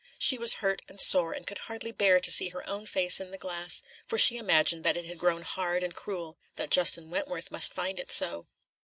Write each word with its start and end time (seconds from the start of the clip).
She 0.17 0.39
was 0.39 0.53
hurt 0.65 0.81
and 0.89 0.99
sore, 0.99 1.31
and 1.31 1.45
could 1.45 1.59
hardly 1.69 1.91
bear 1.91 2.19
to 2.19 2.31
see 2.31 2.49
her 2.49 2.67
own 2.67 2.87
face 2.87 3.19
in 3.19 3.29
the 3.29 3.37
glass, 3.37 3.83
for 4.07 4.17
she 4.17 4.37
imagined 4.37 4.83
that 4.83 4.97
it 4.97 5.05
had 5.05 5.19
grown 5.19 5.43
hard 5.43 5.83
and 5.83 5.93
cruel 5.93 6.39
that 6.55 6.71
Justin 6.71 7.11
Wentworth 7.11 7.51
must 7.51 7.75
find 7.75 7.99
it 7.99 8.11
so. 8.11 8.47